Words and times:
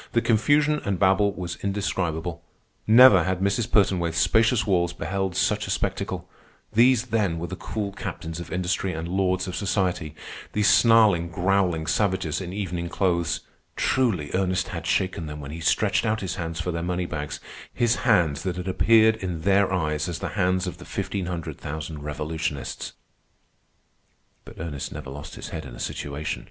The 0.13 0.19
confusion 0.21 0.81
and 0.83 0.97
babel 0.97 1.31
was 1.31 1.57
indescribable. 1.57 2.41
Never 2.87 3.23
had 3.23 3.39
Mrs. 3.39 3.69
Pertonwaithe's 3.69 4.17
spacious 4.17 4.65
walls 4.65 4.93
beheld 4.93 5.35
such 5.35 5.67
a 5.67 5.69
spectacle. 5.69 6.27
These, 6.73 7.07
then, 7.13 7.37
were 7.37 7.45
the 7.45 7.55
cool 7.55 7.91
captains 7.91 8.39
of 8.39 8.51
industry 8.51 8.93
and 8.93 9.07
lords 9.07 9.45
of 9.47 9.55
society, 9.55 10.15
these 10.53 10.67
snarling, 10.67 11.29
growling 11.29 11.85
savages 11.85 12.41
in 12.41 12.51
evening 12.51 12.89
clothes. 12.89 13.41
Truly 13.75 14.31
Ernest 14.33 14.69
had 14.69 14.87
shaken 14.87 15.27
them 15.27 15.39
when 15.39 15.51
he 15.51 15.59
stretched 15.59 16.03
out 16.03 16.21
his 16.21 16.33
hands 16.33 16.59
for 16.59 16.71
their 16.71 16.81
moneybags, 16.81 17.39
his 17.71 17.97
hands 17.97 18.41
that 18.41 18.55
had 18.55 18.67
appeared 18.67 19.17
in 19.17 19.41
their 19.41 19.71
eyes 19.71 20.09
as 20.09 20.17
the 20.17 20.29
hands 20.29 20.65
of 20.65 20.79
the 20.79 20.85
fifteen 20.85 21.27
hundred 21.27 21.59
thousand 21.59 22.01
revolutionists. 22.01 22.93
But 24.45 24.55
Ernest 24.59 24.91
never 24.91 25.11
lost 25.11 25.35
his 25.35 25.49
head 25.49 25.63
in 25.63 25.75
a 25.75 25.79
situation. 25.79 26.39